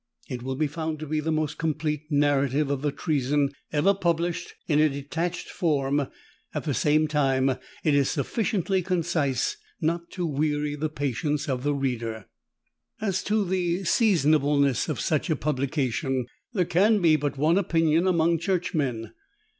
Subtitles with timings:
[0.31, 4.55] It will be found to be the most complete narrative of the Treason ever published
[4.67, 6.07] in a detached form:
[6.55, 7.51] at the same time
[7.83, 12.25] it is sufficiently concise not to weary the patience of the reader.
[12.99, 18.39] As to the seasonableness of such a publication, there can be but one opinion among
[18.39, 19.11] Churchmen.